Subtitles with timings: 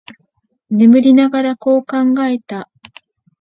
[0.71, 2.71] 登りながら、こう考えた。